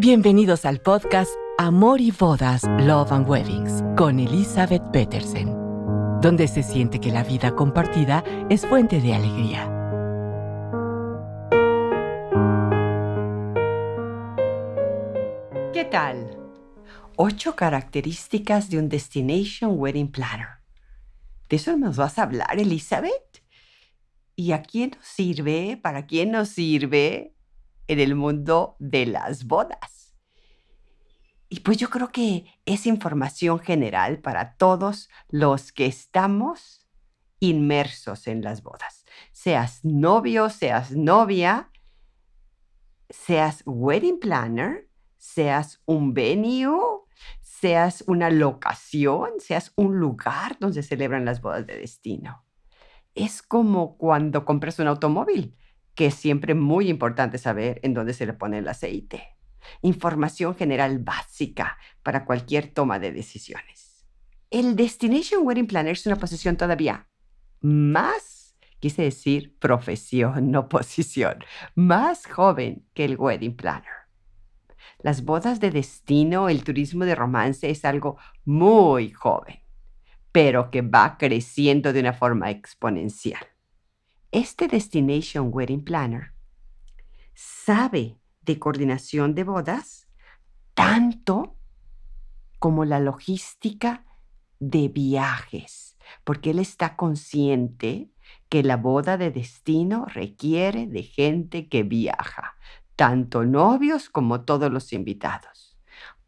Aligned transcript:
Bienvenidos 0.00 0.64
al 0.64 0.80
podcast 0.80 1.32
Amor 1.58 2.00
y 2.00 2.12
Bodas, 2.12 2.62
Love 2.78 3.10
and 3.10 3.28
Weddings 3.28 3.82
con 3.96 4.20
Elizabeth 4.20 4.92
Petersen, 4.92 5.48
donde 6.20 6.46
se 6.46 6.62
siente 6.62 7.00
que 7.00 7.10
la 7.10 7.24
vida 7.24 7.56
compartida 7.56 8.22
es 8.48 8.64
fuente 8.64 9.00
de 9.00 9.14
alegría. 9.14 9.64
¿Qué 15.72 15.84
tal? 15.90 16.38
Ocho 17.16 17.56
características 17.56 18.70
de 18.70 18.78
un 18.78 18.88
Destination 18.88 19.80
Wedding 19.80 20.12
Planner. 20.12 20.60
¿De 21.48 21.56
eso 21.56 21.76
nos 21.76 21.96
vas 21.96 22.20
a 22.20 22.22
hablar, 22.22 22.56
Elizabeth? 22.56 23.42
¿Y 24.36 24.52
a 24.52 24.62
quién 24.62 24.92
nos 24.96 25.08
sirve? 25.08 25.76
¿Para 25.82 26.06
quién 26.06 26.30
nos 26.30 26.50
sirve? 26.50 27.34
en 27.88 28.00
el 28.00 28.14
mundo 28.14 28.76
de 28.78 29.06
las 29.06 29.44
bodas. 29.44 29.97
Y 31.48 31.60
pues 31.60 31.78
yo 31.78 31.88
creo 31.88 32.10
que 32.10 32.44
es 32.66 32.86
información 32.86 33.58
general 33.58 34.18
para 34.18 34.56
todos 34.56 35.08
los 35.28 35.72
que 35.72 35.86
estamos 35.86 36.86
inmersos 37.40 38.26
en 38.26 38.42
las 38.42 38.62
bodas. 38.62 39.04
Seas 39.32 39.84
novio, 39.84 40.50
seas 40.50 40.92
novia, 40.92 41.70
seas 43.08 43.62
wedding 43.64 44.20
planner, 44.20 44.90
seas 45.16 45.80
un 45.86 46.12
venue, 46.12 47.06
seas 47.40 48.04
una 48.06 48.28
locación, 48.30 49.30
seas 49.38 49.72
un 49.76 49.98
lugar 49.98 50.58
donde 50.60 50.82
celebran 50.82 51.24
las 51.24 51.40
bodas 51.40 51.66
de 51.66 51.78
destino. 51.78 52.44
Es 53.14 53.42
como 53.42 53.96
cuando 53.96 54.44
compras 54.44 54.78
un 54.78 54.86
automóvil 54.86 55.56
que 55.94 56.06
es 56.06 56.14
siempre 56.14 56.54
muy 56.54 56.88
importante 56.88 57.38
saber 57.38 57.80
en 57.82 57.94
dónde 57.94 58.14
se 58.14 58.26
le 58.26 58.32
pone 58.32 58.58
el 58.58 58.68
aceite. 58.68 59.37
Información 59.82 60.54
general 60.54 60.98
básica 60.98 61.78
para 62.02 62.24
cualquier 62.24 62.68
toma 62.68 62.98
de 62.98 63.12
decisiones. 63.12 64.06
El 64.50 64.76
Destination 64.76 65.46
Wedding 65.46 65.66
Planner 65.66 65.92
es 65.92 66.06
una 66.06 66.16
posición 66.16 66.56
todavía 66.56 67.06
más, 67.60 68.56
quise 68.80 69.02
decir 69.02 69.56
profesión, 69.58 70.50
no 70.50 70.68
posición, 70.68 71.44
más 71.74 72.26
joven 72.26 72.86
que 72.94 73.04
el 73.04 73.16
Wedding 73.16 73.56
Planner. 73.56 73.98
Las 75.00 75.24
bodas 75.24 75.60
de 75.60 75.70
destino, 75.70 76.48
el 76.48 76.64
turismo 76.64 77.04
de 77.04 77.14
romance 77.14 77.70
es 77.70 77.84
algo 77.84 78.18
muy 78.44 79.10
joven, 79.10 79.60
pero 80.32 80.70
que 80.70 80.82
va 80.82 81.16
creciendo 81.18 81.92
de 81.92 82.00
una 82.00 82.12
forma 82.12 82.50
exponencial. 82.50 83.46
Este 84.32 84.66
Destination 84.66 85.50
Wedding 85.52 85.84
Planner 85.84 86.32
sabe 87.34 88.16
de 88.48 88.58
coordinación 88.58 89.34
de 89.34 89.44
bodas 89.44 90.08
tanto 90.72 91.54
como 92.58 92.86
la 92.86 92.98
logística 92.98 94.06
de 94.58 94.88
viajes, 94.88 95.98
porque 96.24 96.50
él 96.50 96.58
está 96.58 96.96
consciente 96.96 98.10
que 98.48 98.62
la 98.62 98.78
boda 98.78 99.18
de 99.18 99.30
destino 99.30 100.06
requiere 100.06 100.86
de 100.86 101.02
gente 101.02 101.68
que 101.68 101.82
viaja, 101.82 102.56
tanto 102.96 103.44
novios 103.44 104.08
como 104.08 104.40
todos 104.40 104.72
los 104.72 104.94
invitados. 104.94 105.78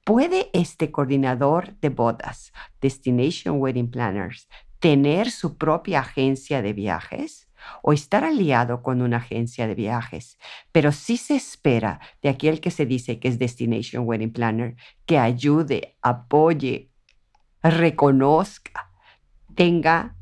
¿Puede 0.04 0.50
este 0.52 0.90
coordinador 0.90 1.74
de 1.80 1.88
bodas, 1.88 2.52
Destination 2.82 3.60
Wedding 3.60 3.90
Planners, 3.90 4.46
tener 4.78 5.30
su 5.30 5.56
propia 5.56 6.00
agencia 6.00 6.60
de 6.60 6.74
viajes? 6.74 7.49
O 7.82 7.92
estar 7.92 8.24
aliado 8.24 8.82
con 8.82 9.02
una 9.02 9.18
agencia 9.18 9.66
de 9.66 9.74
viajes, 9.74 10.38
pero 10.72 10.92
sí 10.92 11.16
se 11.16 11.36
espera 11.36 12.00
de 12.22 12.28
aquel 12.28 12.60
que 12.60 12.70
se 12.70 12.86
dice 12.86 13.18
que 13.18 13.28
es 13.28 13.38
Destination 13.38 14.06
Wedding 14.06 14.32
Planner 14.32 14.76
que 15.06 15.18
ayude, 15.18 15.96
apoye, 16.02 16.90
reconozca, 17.62 18.90
tenga 19.54 20.14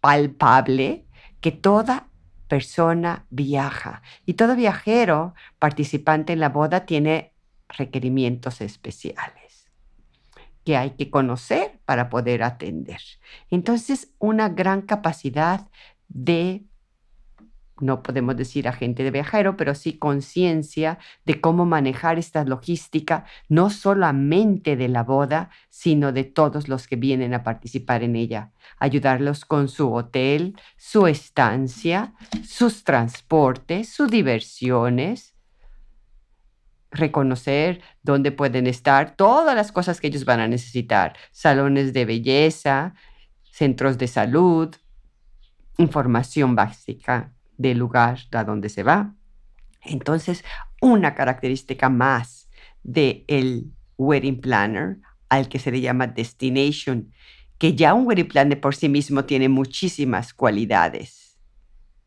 palpable 0.00 1.06
que 1.40 1.52
toda 1.52 2.08
persona 2.48 3.26
viaja 3.30 4.02
y 4.26 4.34
todo 4.34 4.54
viajero 4.54 5.34
participante 5.58 6.32
en 6.32 6.40
la 6.40 6.50
boda 6.50 6.86
tiene 6.86 7.32
requerimientos 7.68 8.60
especiales 8.60 9.44
que 10.64 10.76
hay 10.76 10.90
que 10.90 11.10
conocer 11.10 11.78
para 11.84 12.08
poder 12.08 12.42
atender. 12.42 13.00
Entonces, 13.50 14.14
una 14.18 14.48
gran 14.48 14.82
capacidad 14.82 15.68
de 16.08 16.64
no 17.80 18.02
podemos 18.02 18.36
decir 18.36 18.68
agente 18.68 19.02
de 19.02 19.10
viajero, 19.10 19.56
pero 19.56 19.74
sí 19.74 19.94
conciencia 19.94 20.98
de 21.24 21.40
cómo 21.40 21.66
manejar 21.66 22.18
esta 22.18 22.44
logística, 22.44 23.24
no 23.48 23.70
solamente 23.70 24.76
de 24.76 24.88
la 24.88 25.02
boda, 25.02 25.50
sino 25.70 26.12
de 26.12 26.24
todos 26.24 26.68
los 26.68 26.86
que 26.86 26.96
vienen 26.96 27.34
a 27.34 27.42
participar 27.42 28.02
en 28.02 28.14
ella. 28.16 28.52
Ayudarlos 28.78 29.44
con 29.44 29.68
su 29.68 29.92
hotel, 29.92 30.56
su 30.76 31.06
estancia, 31.06 32.14
sus 32.46 32.84
transportes, 32.84 33.88
sus 33.88 34.08
diversiones, 34.08 35.34
reconocer 36.92 37.80
dónde 38.04 38.30
pueden 38.30 38.68
estar, 38.68 39.16
todas 39.16 39.56
las 39.56 39.72
cosas 39.72 40.00
que 40.00 40.06
ellos 40.06 40.24
van 40.24 40.38
a 40.38 40.46
necesitar, 40.46 41.16
salones 41.32 41.92
de 41.92 42.04
belleza, 42.04 42.94
centros 43.42 43.98
de 43.98 44.06
salud, 44.06 44.76
información 45.76 46.54
básica 46.54 47.33
del 47.56 47.78
lugar 47.78 48.18
a 48.32 48.44
donde 48.44 48.68
se 48.68 48.82
va. 48.82 49.14
Entonces, 49.82 50.44
una 50.80 51.14
característica 51.14 51.88
más 51.88 52.48
del 52.82 53.24
el 53.28 53.72
wedding 53.96 54.40
planner, 54.40 54.98
al 55.28 55.48
que 55.48 55.58
se 55.58 55.70
le 55.70 55.80
llama 55.80 56.06
destination, 56.06 57.12
que 57.58 57.74
ya 57.74 57.94
un 57.94 58.06
wedding 58.06 58.28
planner 58.28 58.60
por 58.60 58.74
sí 58.74 58.88
mismo 58.88 59.24
tiene 59.24 59.48
muchísimas 59.48 60.34
cualidades, 60.34 61.38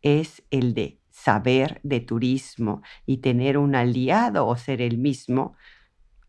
es 0.02 0.44
el 0.52 0.74
de 0.74 1.00
saber 1.12 1.80
de 1.84 2.00
turismo 2.00 2.82
y 3.06 3.18
tener 3.18 3.58
un 3.58 3.76
aliado 3.76 4.46
o 4.46 4.56
ser 4.56 4.82
el 4.82 4.98
mismo 4.98 5.56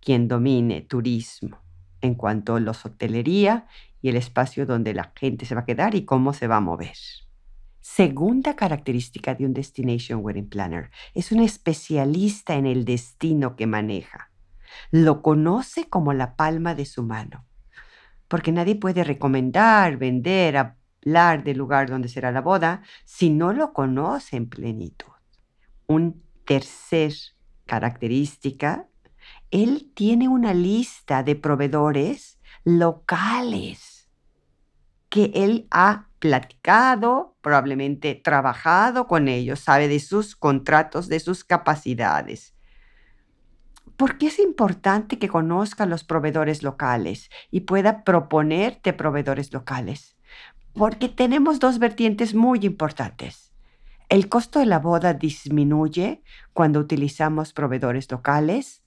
quien 0.00 0.28
domine 0.28 0.80
turismo 0.80 1.58
en 2.00 2.14
cuanto 2.14 2.56
a 2.56 2.60
la 2.60 2.70
hotelería 2.70 3.66
y 4.00 4.08
el 4.08 4.16
espacio 4.16 4.64
donde 4.64 4.94
la 4.94 5.12
gente 5.14 5.44
se 5.44 5.54
va 5.54 5.62
a 5.62 5.64
quedar 5.64 5.94
y 5.94 6.04
cómo 6.04 6.32
se 6.32 6.46
va 6.46 6.56
a 6.56 6.60
mover. 6.60 6.96
Segunda 7.80 8.56
característica 8.56 9.34
de 9.34 9.46
un 9.46 9.54
Destination 9.54 10.20
Wedding 10.24 10.48
Planner, 10.48 10.90
es 11.14 11.32
un 11.32 11.40
especialista 11.40 12.54
en 12.54 12.66
el 12.66 12.84
destino 12.84 13.56
que 13.56 13.66
maneja. 13.66 14.30
Lo 14.90 15.22
conoce 15.22 15.88
como 15.88 16.12
la 16.12 16.36
palma 16.36 16.74
de 16.74 16.84
su 16.84 17.02
mano, 17.02 17.46
porque 18.26 18.52
nadie 18.52 18.76
puede 18.76 19.04
recomendar, 19.04 19.96
vender, 19.96 20.56
hablar 20.56 21.44
del 21.44 21.56
lugar 21.56 21.88
donde 21.88 22.08
será 22.08 22.32
la 22.32 22.40
boda 22.40 22.82
si 23.04 23.30
no 23.30 23.52
lo 23.52 23.72
conoce 23.72 24.36
en 24.36 24.48
plenitud. 24.48 25.12
Un 25.86 26.22
tercer 26.44 27.14
característica, 27.64 28.88
él 29.50 29.90
tiene 29.94 30.28
una 30.28 30.52
lista 30.52 31.22
de 31.22 31.36
proveedores 31.36 32.38
locales 32.64 34.10
que 35.08 35.30
él 35.34 35.66
ha 35.70 36.07
platicado, 36.18 37.36
probablemente 37.40 38.14
trabajado 38.14 39.06
con 39.06 39.28
ellos, 39.28 39.60
sabe 39.60 39.88
de 39.88 40.00
sus 40.00 40.36
contratos, 40.36 41.08
de 41.08 41.20
sus 41.20 41.44
capacidades. 41.44 42.54
¿Por 43.96 44.18
qué 44.18 44.28
es 44.28 44.38
importante 44.38 45.18
que 45.18 45.28
conozca 45.28 45.86
los 45.86 46.04
proveedores 46.04 46.62
locales 46.62 47.30
y 47.50 47.60
pueda 47.60 48.04
proponerte 48.04 48.92
proveedores 48.92 49.52
locales? 49.52 50.16
Porque 50.72 51.08
tenemos 51.08 51.58
dos 51.58 51.78
vertientes 51.78 52.34
muy 52.34 52.60
importantes. 52.62 53.52
El 54.08 54.28
costo 54.28 54.60
de 54.60 54.66
la 54.66 54.78
boda 54.78 55.14
disminuye 55.14 56.22
cuando 56.52 56.80
utilizamos 56.80 57.52
proveedores 57.52 58.10
locales 58.10 58.82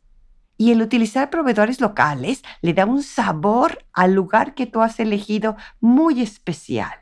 y 0.58 0.72
el 0.72 0.82
utilizar 0.82 1.30
proveedores 1.30 1.82
locales 1.82 2.44
le 2.62 2.74
da 2.74 2.86
un 2.86 3.04
sabor 3.04 3.86
al 3.94 4.14
lugar 4.14 4.54
que 4.54 4.66
tú 4.66 4.82
has 4.82 5.00
elegido 5.00 5.58
muy 5.80 6.22
especial. 6.22 7.02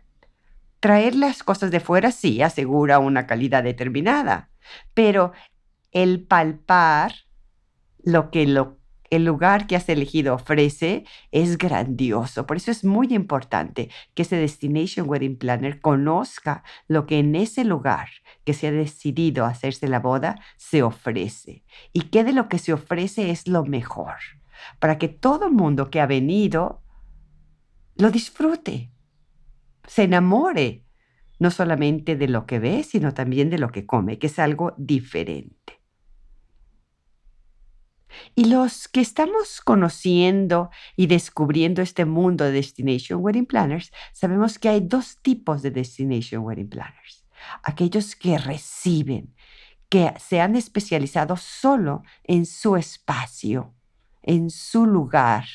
Traer 0.79 1.15
las 1.15 1.43
cosas 1.43 1.71
de 1.71 1.79
fuera 1.79 2.11
sí 2.11 2.41
asegura 2.41 2.99
una 2.99 3.27
calidad 3.27 3.63
determinada, 3.63 4.49
pero 4.93 5.33
el 5.91 6.23
palpar 6.23 7.13
lo 8.03 8.31
que 8.31 8.43
el 8.43 9.25
lugar 9.25 9.67
que 9.67 9.75
has 9.75 9.89
elegido 9.89 10.35
ofrece 10.35 11.03
es 11.31 11.57
grandioso. 11.57 12.45
Por 12.45 12.57
eso 12.57 12.71
es 12.71 12.85
muy 12.85 13.07
importante 13.13 13.89
que 14.13 14.21
ese 14.21 14.37
Destination 14.37 15.09
Wedding 15.09 15.37
Planner 15.37 15.81
conozca 15.81 16.63
lo 16.87 17.05
que 17.05 17.19
en 17.19 17.35
ese 17.35 17.65
lugar 17.65 18.07
que 18.45 18.53
se 18.53 18.67
ha 18.67 18.71
decidido 18.71 19.45
hacerse 19.45 19.87
la 19.87 19.99
boda 19.99 20.39
se 20.57 20.83
ofrece 20.83 21.63
y 21.91 22.03
que 22.03 22.23
de 22.23 22.33
lo 22.33 22.47
que 22.47 22.59
se 22.59 22.71
ofrece 22.71 23.31
es 23.31 23.47
lo 23.47 23.65
mejor 23.65 24.15
para 24.79 24.97
que 24.97 25.07
todo 25.07 25.47
el 25.47 25.53
mundo 25.53 25.89
que 25.89 26.01
ha 26.01 26.05
venido 26.05 26.81
lo 27.95 28.11
disfrute 28.11 28.91
se 29.89 30.03
enamore 30.03 30.85
no 31.39 31.49
solamente 31.51 32.15
de 32.15 32.27
lo 32.27 32.45
que 32.45 32.59
ve, 32.59 32.83
sino 32.83 33.13
también 33.13 33.49
de 33.49 33.57
lo 33.57 33.71
que 33.71 33.85
come, 33.85 34.19
que 34.19 34.27
es 34.27 34.37
algo 34.37 34.73
diferente. 34.77 35.81
Y 38.35 38.45
los 38.45 38.87
que 38.87 39.01
estamos 39.01 39.61
conociendo 39.61 40.69
y 40.95 41.07
descubriendo 41.07 41.81
este 41.81 42.05
mundo 42.05 42.43
de 42.43 42.51
Destination 42.51 43.23
Wedding 43.23 43.45
Planners, 43.45 43.91
sabemos 44.13 44.59
que 44.59 44.69
hay 44.69 44.81
dos 44.81 45.17
tipos 45.21 45.61
de 45.61 45.71
Destination 45.71 46.43
Wedding 46.43 46.69
Planners. 46.69 47.25
Aquellos 47.63 48.15
que 48.15 48.37
reciben, 48.37 49.33
que 49.89 50.13
se 50.19 50.41
han 50.41 50.55
especializado 50.55 51.35
solo 51.35 52.03
en 52.23 52.45
su 52.45 52.75
espacio, 52.75 53.73
en 54.21 54.51
su 54.51 54.85
lugar. 54.85 55.45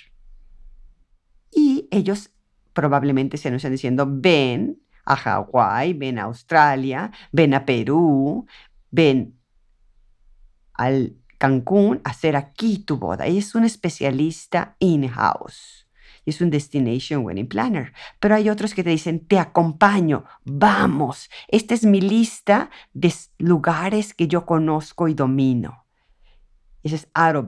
Y 1.52 1.88
ellos 1.92 2.33
probablemente 2.74 3.38
se 3.38 3.50
nos 3.50 3.58
están 3.58 3.72
diciendo, 3.72 4.06
ven 4.06 4.82
a 5.06 5.16
Hawái, 5.16 5.94
ven 5.94 6.18
a 6.18 6.24
Australia, 6.24 7.10
ven 7.32 7.54
a 7.54 7.64
Perú, 7.64 8.46
ven 8.90 9.38
al 10.74 11.16
Cancún 11.38 12.00
a 12.04 12.10
hacer 12.10 12.36
aquí 12.36 12.78
tu 12.78 12.96
boda. 12.96 13.26
Ella 13.26 13.38
es 13.38 13.54
un 13.54 13.64
especialista 13.64 14.76
in-house. 14.78 15.86
Es 16.26 16.40
un 16.40 16.48
destination 16.48 17.24
wedding 17.24 17.48
planner. 17.48 17.92
Pero 18.18 18.34
hay 18.34 18.48
otros 18.48 18.72
que 18.72 18.82
te 18.82 18.90
dicen, 18.90 19.26
te 19.26 19.38
acompaño, 19.38 20.24
vamos. 20.44 21.28
Esta 21.48 21.74
es 21.74 21.84
mi 21.84 22.00
lista 22.00 22.70
de 22.94 23.12
lugares 23.38 24.14
que 24.14 24.26
yo 24.26 24.46
conozco 24.46 25.08
y 25.08 25.14
domino. 25.14 25.84
Ese 26.82 26.96
es 26.96 27.08
out 27.14 27.46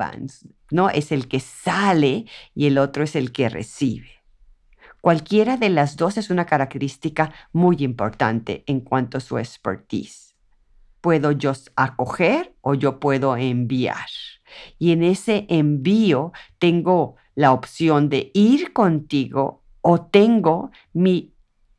¿no? 0.71 0.91
Es 0.91 1.13
el 1.13 1.29
que 1.29 1.41
sale 1.41 2.27
y 2.55 2.67
el 2.67 2.79
otro 2.79 3.05
es 3.05 3.17
el 3.17 3.33
que 3.33 3.49
recibe. 3.49 4.11
Cualquiera 5.07 5.57
de 5.57 5.69
las 5.69 5.97
dos 5.97 6.19
es 6.19 6.31
una 6.31 6.47
característica 6.47 7.33
muy 7.53 7.77
importante 7.85 8.65
en 8.67 8.81
cuanto 8.81 9.19
a 9.19 9.21
su 9.21 9.39
expertise 9.39 10.35
puedo 11.01 11.31
yo 11.31 11.53
acoger 11.77 12.57
o 12.61 12.75
yo 12.75 12.99
puedo 12.99 13.37
enviar. 13.37 14.09
Y 14.81 14.91
en 14.91 15.05
ese 15.05 15.47
envío 15.49 16.33
tengo 16.59 17.15
la 17.37 17.53
opción 17.53 18.09
de 18.09 18.33
ir 18.35 18.73
contigo 18.73 19.63
o 19.81 20.01
tengo 20.01 20.73
mi 20.93 21.37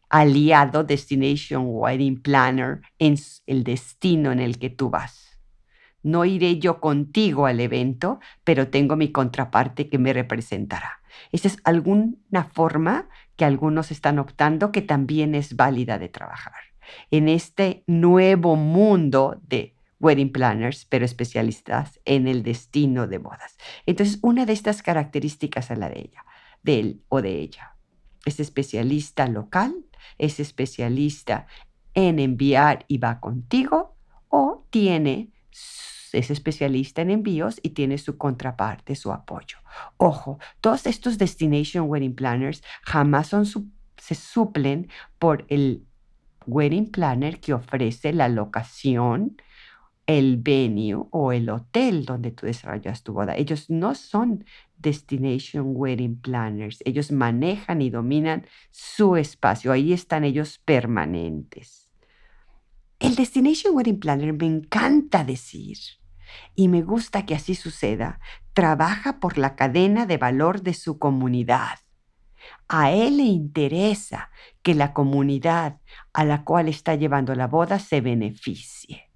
aliado 0.07 0.85
Destination 0.85 1.65
Wedding 1.65 2.21
Planner 2.21 2.79
en 2.97 3.17
el 3.45 3.65
destino 3.65 4.31
en 4.31 4.39
el 4.39 4.57
que 4.57 4.69
tú 4.69 4.89
vas. 4.89 5.37
No 6.01 6.23
iré 6.23 6.59
yo 6.59 6.79
contigo 6.79 7.45
al 7.45 7.59
evento, 7.59 8.21
pero 8.45 8.69
tengo 8.69 8.95
mi 8.95 9.11
contraparte 9.11 9.89
que 9.89 9.97
me 9.97 10.13
representará. 10.13 11.01
Esa 11.31 11.47
es 11.47 11.57
alguna 11.63 12.43
forma 12.53 13.09
que 13.35 13.45
algunos 13.45 13.91
están 13.91 14.19
optando 14.19 14.71
que 14.71 14.81
también 14.81 15.35
es 15.35 15.55
válida 15.55 15.99
de 15.99 16.09
trabajar 16.09 16.53
en 17.11 17.29
este 17.29 17.83
nuevo 17.87 18.55
mundo 18.55 19.39
de 19.47 19.75
wedding 19.99 20.31
planners, 20.31 20.85
pero 20.85 21.05
especialistas 21.05 21.99
en 22.05 22.27
el 22.27 22.43
destino 22.43 23.07
de 23.07 23.17
bodas. 23.17 23.57
Entonces, 23.85 24.19
una 24.21 24.45
de 24.45 24.53
estas 24.53 24.81
características 24.81 25.71
es 25.71 25.77
la 25.77 25.89
de 25.89 25.99
ella, 25.99 26.25
de 26.63 26.79
él 26.79 27.01
o 27.09 27.21
de 27.21 27.39
ella. 27.39 27.75
Es 28.25 28.39
especialista 28.39 29.27
local, 29.27 29.85
es 30.17 30.39
especialista 30.39 31.47
en 31.93 32.19
enviar 32.19 32.85
y 32.87 32.99
va 32.99 33.19
contigo, 33.19 33.95
o 34.29 34.65
tiene, 34.69 35.29
es 36.17 36.31
especialista 36.31 37.01
en 37.01 37.11
envíos 37.11 37.59
y 37.61 37.69
tiene 37.69 37.97
su 37.97 38.17
contraparte, 38.17 38.95
su 38.95 39.11
apoyo. 39.11 39.57
Ojo, 39.97 40.39
todos 40.61 40.85
estos 40.87 41.17
destination 41.17 41.89
wedding 41.89 42.15
planners 42.15 42.63
jamás 42.83 43.31
se 43.97 44.15
suplen 44.15 44.89
por 45.19 45.45
el 45.49 45.83
wedding 46.45 46.89
planner 46.89 47.39
que 47.39 47.53
ofrece 47.53 48.13
la 48.13 48.29
locación, 48.29 49.37
el 50.07 50.37
venue 50.37 51.05
o 51.11 51.33
el 51.33 51.49
hotel 51.49 52.05
donde 52.05 52.31
tú 52.31 52.45
desarrollas 52.45 53.03
tu 53.03 53.13
boda. 53.13 53.35
Ellos 53.35 53.69
no 53.69 53.93
son 53.93 54.45
destination 54.77 55.73
wedding 55.75 56.15
planners. 56.21 56.79
Ellos 56.85 57.11
manejan 57.11 57.81
y 57.81 57.89
dominan 57.89 58.45
su 58.71 59.17
espacio. 59.17 59.71
Ahí 59.71 59.91
están 59.91 60.23
ellos 60.23 60.59
permanentes. 60.63 61.89
El 62.99 63.15
destination 63.15 63.75
wedding 63.75 63.99
planner 63.99 64.33
me 64.33 64.45
encanta 64.45 65.23
decir 65.23 65.77
y 66.55 66.67
me 66.67 66.81
gusta 66.81 67.25
que 67.25 67.35
así 67.35 67.55
suceda. 67.55 68.19
Trabaja 68.53 69.19
por 69.19 69.37
la 69.37 69.55
cadena 69.55 70.05
de 70.05 70.17
valor 70.17 70.61
de 70.61 70.73
su 70.73 70.99
comunidad. 70.99 71.79
A 72.67 72.91
él 72.91 73.17
le 73.17 73.23
interesa 73.23 74.29
que 74.61 74.75
la 74.75 74.93
comunidad 74.93 75.79
a 76.13 76.25
la 76.25 76.43
cual 76.43 76.67
está 76.67 76.95
llevando 76.95 77.35
la 77.35 77.47
boda 77.47 77.79
se 77.79 78.01
beneficie. 78.01 79.07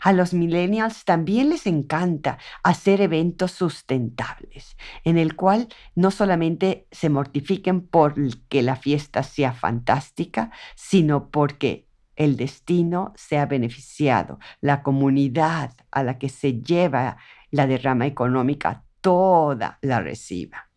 A 0.00 0.12
los 0.12 0.32
millennials 0.32 1.04
también 1.04 1.50
les 1.50 1.66
encanta 1.66 2.38
hacer 2.62 3.00
eventos 3.00 3.52
sustentables, 3.52 4.76
en 5.04 5.18
el 5.18 5.36
cual 5.36 5.68
no 5.94 6.10
solamente 6.10 6.86
se 6.90 7.10
mortifiquen 7.10 7.86
por 7.86 8.14
que 8.48 8.62
la 8.62 8.76
fiesta 8.76 9.22
sea 9.22 9.52
fantástica, 9.52 10.50
sino 10.74 11.30
porque 11.30 11.83
el 12.16 12.36
destino 12.36 13.12
sea 13.16 13.46
beneficiado, 13.46 14.38
la 14.60 14.82
comunidad 14.82 15.72
a 15.90 16.02
la 16.02 16.18
que 16.18 16.28
se 16.28 16.60
lleva 16.60 17.16
la 17.50 17.66
derrama 17.66 18.06
económica 18.06 18.84
toda 19.00 19.78
la 19.82 20.00
reciba 20.00 20.68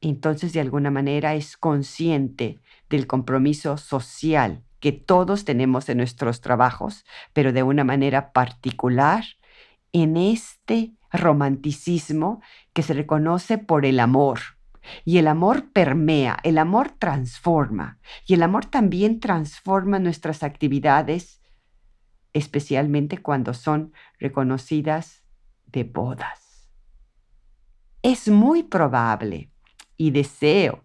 entonces 0.00 0.52
de 0.52 0.60
alguna 0.60 0.90
manera 0.90 1.34
es 1.34 1.56
consciente 1.56 2.60
del 2.88 3.06
compromiso 3.06 3.76
social 3.76 4.62
que 4.80 4.92
todos 4.92 5.44
tenemos 5.44 5.88
en 5.88 5.98
nuestros 5.98 6.40
trabajos, 6.40 7.04
pero 7.32 7.52
de 7.52 7.64
una 7.64 7.82
manera 7.82 8.32
particular 8.32 9.24
en 9.92 10.16
este 10.16 10.92
romanticismo 11.12 12.40
que 12.72 12.82
se 12.82 12.94
reconoce 12.94 13.58
por 13.58 13.84
el 13.84 13.98
amor. 13.98 14.38
Y 15.04 15.18
el 15.18 15.28
amor 15.28 15.72
permea, 15.72 16.38
el 16.42 16.58
amor 16.58 16.90
transforma, 16.98 17.98
y 18.26 18.34
el 18.34 18.42
amor 18.42 18.66
también 18.66 19.20
transforma 19.20 19.98
nuestras 19.98 20.42
actividades, 20.42 21.40
especialmente 22.32 23.18
cuando 23.18 23.54
son 23.54 23.92
reconocidas 24.18 25.24
de 25.66 25.84
bodas. 25.84 26.70
Es 28.02 28.28
muy 28.28 28.62
probable 28.62 29.50
y 29.96 30.10
deseo. 30.10 30.84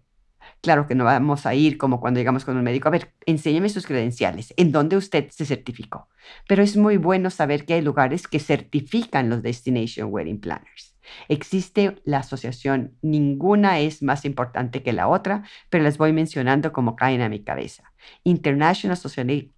Claro 0.60 0.86
que 0.86 0.94
no 0.94 1.04
vamos 1.04 1.46
a 1.46 1.54
ir 1.54 1.78
como 1.78 2.00
cuando 2.00 2.18
llegamos 2.18 2.44
con 2.44 2.56
un 2.56 2.64
médico, 2.64 2.88
a 2.88 2.90
ver, 2.90 3.14
enséñeme 3.26 3.68
sus 3.68 3.86
credenciales, 3.86 4.52
en 4.56 4.72
dónde 4.72 4.96
usted 4.96 5.30
se 5.30 5.46
certificó. 5.46 6.08
Pero 6.48 6.62
es 6.62 6.76
muy 6.76 6.96
bueno 6.96 7.30
saber 7.30 7.64
que 7.64 7.74
hay 7.74 7.82
lugares 7.82 8.26
que 8.28 8.40
certifican 8.40 9.28
los 9.28 9.42
Destination 9.42 10.08
Wedding 10.10 10.40
Planners. 10.40 10.93
Existe 11.28 12.00
la 12.04 12.18
asociación, 12.18 12.96
ninguna 13.02 13.80
es 13.80 14.02
más 14.02 14.24
importante 14.24 14.82
que 14.82 14.92
la 14.92 15.08
otra, 15.08 15.44
pero 15.70 15.84
las 15.84 15.98
voy 15.98 16.12
mencionando 16.12 16.72
como 16.72 16.96
caen 16.96 17.20
a 17.20 17.28
mi 17.28 17.42
cabeza. 17.42 17.92
International 18.22 18.98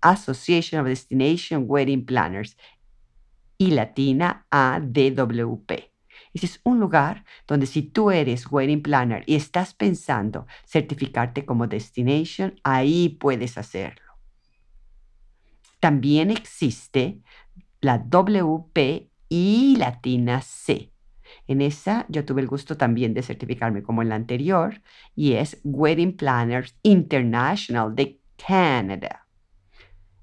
Association 0.01 0.81
of 0.81 0.87
Destination 0.89 1.65
Wedding 1.67 2.05
Planners 2.05 2.57
y 3.59 3.71
latina 3.71 4.47
ADWP. 4.51 5.97
Ese 6.35 6.47
es 6.47 6.61
un 6.65 6.81
lugar 6.81 7.25
donde 7.47 7.67
si 7.67 7.83
tú 7.83 8.11
eres 8.11 8.51
wedding 8.51 8.83
planner 8.83 9.25
y 9.27 9.37
estás 9.37 9.73
pensando 9.73 10.47
certificarte 10.67 11.47
como 11.47 11.67
destination, 11.67 12.61
ahí 12.63 13.09
puedes 13.09 13.57
hacerlo. 13.57 14.03
También 15.81 16.31
existe 16.31 17.21
la 17.81 17.99
WP 17.99 19.11
y 19.29 19.77
Latina 19.77 20.43
C. 20.43 20.93
En 21.49 21.61
esa 21.61 22.07
yo 22.09 22.25
tuve 22.25 22.41
el 22.41 22.49
gusto 22.49 22.77
también 22.77 23.15
de 23.15 23.23
certificarme 23.23 23.83
como 23.83 24.03
en 24.03 24.09
la 24.09 24.17
anterior 24.17 24.83
y 25.15 25.35
es 25.35 25.61
Wedding 25.65 26.17
Planners 26.17 26.75
International 26.83 27.95
de 27.95 28.21
Canadá. 28.37 29.27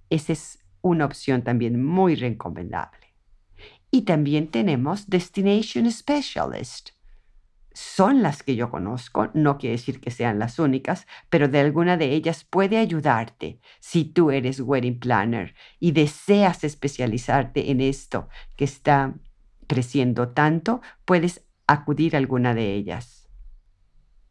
Esa 0.09 0.33
es 0.33 0.59
una 0.81 1.05
opción 1.05 1.43
también 1.43 1.83
muy 1.83 2.15
recomendable. 2.15 3.15
Y 3.89 4.01
también 4.01 4.49
tenemos 4.49 5.09
Destination 5.09 5.89
Specialist. 5.89 6.89
Son 7.73 8.21
las 8.21 8.43
que 8.43 8.55
yo 8.55 8.69
conozco, 8.69 9.31
no 9.33 9.57
quiere 9.57 9.77
decir 9.77 9.99
que 9.99 10.11
sean 10.11 10.37
las 10.37 10.59
únicas, 10.59 11.07
pero 11.29 11.47
de 11.47 11.59
alguna 11.59 11.97
de 11.97 12.11
ellas 12.11 12.43
puede 12.43 12.77
ayudarte 12.77 13.59
si 13.79 14.05
tú 14.05 14.29
eres 14.29 14.59
wedding 14.59 14.99
planner 14.99 15.55
y 15.79 15.91
deseas 15.91 16.63
especializarte 16.63 17.71
en 17.71 17.81
esto 17.81 18.29
que 18.55 18.65
está 18.65 19.15
creciendo 19.67 20.29
tanto, 20.29 20.81
puedes 21.05 21.45
acudir 21.67 22.15
a 22.15 22.19
alguna 22.19 22.53
de 22.53 22.73
ellas. 22.73 23.29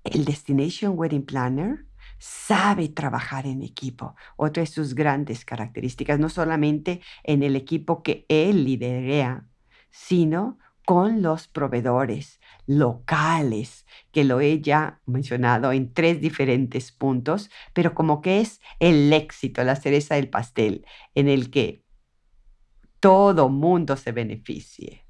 El 0.05 0.25
Destination 0.25 0.99
Wedding 0.99 1.25
Planner 1.25 1.87
sabe 2.19 2.89
trabajar 2.89 3.47
en 3.47 3.63
equipo. 3.63 4.15
Otra 4.37 4.63
de 4.63 4.67
sus 4.67 4.95
grandes 4.95 5.45
características, 5.45 6.19
no 6.19 6.29
solamente 6.29 7.01
en 7.25 7.43
el 7.43 7.57
equipo 7.57 8.03
que 8.03 8.27
él 8.29 8.65
lidera, 8.65 9.49
sino 9.91 10.59
con 10.85 11.23
los 11.23 11.49
proveedores 11.49 12.41
locales, 12.67 13.87
que 14.11 14.25
lo 14.25 14.41
he 14.41 14.61
ya 14.61 15.01
mencionado 15.07 15.73
en 15.73 15.93
tres 15.93 16.21
diferentes 16.21 16.93
puntos, 16.93 17.51
pero 17.73 17.95
como 17.95 18.21
que 18.21 18.41
es 18.41 18.61
el 18.81 19.13
éxito, 19.13 19.63
la 19.65 19.77
cereza 19.77 20.17
del 20.17 20.29
pastel, 20.29 20.85
en 21.15 21.29
el 21.29 21.51
que 21.51 21.85
todo 23.01 23.49
mundo 23.49 23.97
se 23.97 24.13
beneficie. 24.13 25.02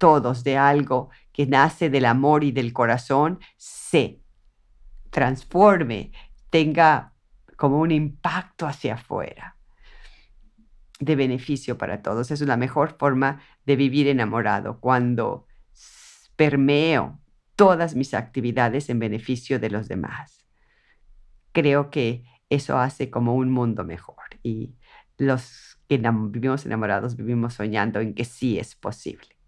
Todos 0.00 0.44
de 0.44 0.56
algo 0.56 1.10
que 1.30 1.46
nace 1.46 1.90
del 1.90 2.06
amor 2.06 2.42
y 2.42 2.52
del 2.52 2.72
corazón 2.72 3.38
se 3.58 4.22
transforme, 5.10 6.12
tenga 6.48 7.12
como 7.56 7.80
un 7.80 7.90
impacto 7.90 8.66
hacia 8.66 8.94
afuera 8.94 9.58
de 11.00 11.16
beneficio 11.16 11.76
para 11.76 12.00
todos. 12.00 12.30
Es 12.30 12.40
la 12.40 12.56
mejor 12.56 12.96
forma 12.98 13.42
de 13.66 13.76
vivir 13.76 14.08
enamorado 14.08 14.80
cuando 14.80 15.46
permeo 16.34 17.20
todas 17.54 17.94
mis 17.94 18.14
actividades 18.14 18.88
en 18.88 19.00
beneficio 19.00 19.60
de 19.60 19.68
los 19.68 19.86
demás. 19.86 20.46
Creo 21.52 21.90
que 21.90 22.24
eso 22.48 22.78
hace 22.78 23.10
como 23.10 23.34
un 23.34 23.50
mundo 23.50 23.84
mejor 23.84 24.24
y 24.42 24.74
los 25.18 25.78
que 25.88 25.98
vivimos 25.98 26.64
enamorados 26.64 27.16
vivimos 27.16 27.52
soñando 27.52 28.00
en 28.00 28.14
que 28.14 28.24
sí 28.24 28.58
es 28.58 28.74
posible. 28.74 29.39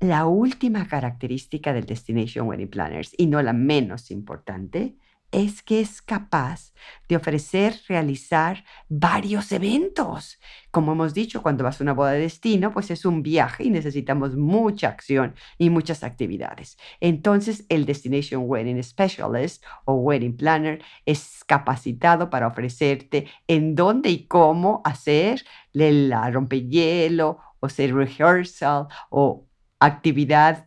La 0.00 0.26
última 0.26 0.86
característica 0.86 1.72
del 1.72 1.84
Destination 1.84 2.46
Wedding 2.46 2.70
Planners, 2.70 3.14
y 3.16 3.26
no 3.26 3.42
la 3.42 3.52
menos 3.52 4.12
importante, 4.12 4.96
es 5.32 5.60
que 5.62 5.80
es 5.80 6.00
capaz 6.00 6.72
de 7.08 7.16
ofrecer 7.16 7.74
realizar 7.88 8.64
varios 8.88 9.50
eventos. 9.50 10.38
Como 10.70 10.92
hemos 10.92 11.14
dicho, 11.14 11.42
cuando 11.42 11.64
vas 11.64 11.80
a 11.80 11.84
una 11.84 11.94
boda 11.94 12.12
de 12.12 12.20
destino, 12.20 12.72
pues 12.72 12.92
es 12.92 13.04
un 13.04 13.24
viaje 13.24 13.64
y 13.64 13.70
necesitamos 13.70 14.36
mucha 14.36 14.88
acción 14.88 15.34
y 15.58 15.68
muchas 15.68 16.04
actividades. 16.04 16.78
Entonces, 17.00 17.66
el 17.68 17.84
Destination 17.84 18.44
Wedding 18.46 18.82
Specialist 18.84 19.64
o 19.84 19.94
Wedding 19.94 20.36
Planner 20.36 20.80
es 21.06 21.42
capacitado 21.44 22.30
para 22.30 22.46
ofrecerte 22.46 23.26
en 23.48 23.74
dónde 23.74 24.10
y 24.10 24.26
cómo 24.26 24.80
hacer 24.84 25.44
la 25.72 26.30
rompehielo 26.30 27.38
o 27.60 27.66
hacer 27.66 27.92
rehearsal 27.92 28.86
o 29.10 29.47
actividad 29.80 30.66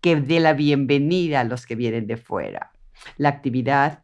que 0.00 0.16
dé 0.16 0.40
la 0.40 0.52
bienvenida 0.52 1.40
a 1.40 1.44
los 1.44 1.66
que 1.66 1.76
vienen 1.76 2.06
de 2.06 2.16
fuera 2.16 2.74
la 3.16 3.28
actividad 3.28 4.02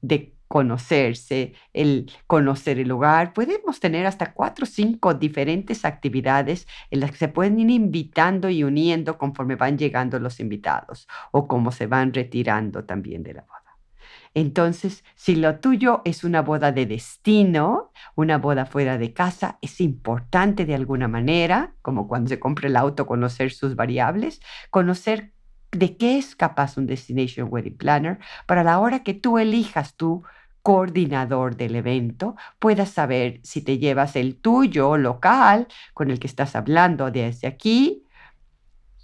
de 0.00 0.34
conocerse, 0.48 1.52
el 1.72 2.10
conocer 2.26 2.80
el 2.80 2.88
lugar. 2.88 3.32
Podemos 3.32 3.78
tener 3.78 4.06
hasta 4.06 4.32
cuatro 4.32 4.64
o 4.64 4.66
cinco 4.66 5.14
diferentes 5.14 5.84
actividades 5.84 6.66
en 6.90 7.00
las 7.00 7.12
que 7.12 7.18
se 7.18 7.28
pueden 7.28 7.60
ir 7.60 7.70
invitando 7.70 8.50
y 8.50 8.64
uniendo 8.64 9.16
conforme 9.16 9.54
van 9.54 9.78
llegando 9.78 10.18
los 10.18 10.40
invitados 10.40 11.06
o 11.30 11.46
como 11.46 11.70
se 11.70 11.86
van 11.86 12.12
retirando 12.12 12.84
también 12.84 13.22
de 13.22 13.34
la 13.34 13.42
boda. 13.42 13.59
Entonces, 14.34 15.04
si 15.16 15.34
lo 15.34 15.58
tuyo 15.58 16.02
es 16.04 16.22
una 16.22 16.42
boda 16.42 16.70
de 16.70 16.86
destino, 16.86 17.90
una 18.14 18.38
boda 18.38 18.64
fuera 18.64 18.96
de 18.96 19.12
casa, 19.12 19.58
es 19.60 19.80
importante 19.80 20.66
de 20.66 20.74
alguna 20.74 21.08
manera, 21.08 21.74
como 21.82 22.06
cuando 22.06 22.28
se 22.28 22.38
compra 22.38 22.68
el 22.68 22.76
auto, 22.76 23.06
conocer 23.06 23.50
sus 23.50 23.74
variables, 23.74 24.40
conocer 24.70 25.32
de 25.72 25.96
qué 25.96 26.18
es 26.18 26.36
capaz 26.36 26.76
un 26.76 26.86
Destination 26.86 27.48
Wedding 27.50 27.76
Planner 27.76 28.18
para 28.46 28.62
la 28.62 28.78
hora 28.78 29.02
que 29.02 29.14
tú 29.14 29.38
elijas 29.38 29.96
tu 29.96 30.22
coordinador 30.62 31.56
del 31.56 31.74
evento, 31.74 32.36
puedas 32.58 32.90
saber 32.90 33.40
si 33.42 33.62
te 33.62 33.78
llevas 33.78 34.14
el 34.14 34.36
tuyo 34.36 34.96
local 34.96 35.68
con 35.94 36.10
el 36.10 36.18
que 36.20 36.26
estás 36.26 36.54
hablando 36.54 37.10
desde 37.10 37.48
aquí 37.48 38.04